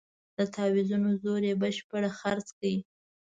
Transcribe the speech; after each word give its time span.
د 0.37 0.39
تاویزونو 0.55 1.09
زور 1.21 1.41
یې 1.49 1.53
بشپړ 1.61 2.03
خرڅ 2.19 2.47
کړ. 2.59 2.63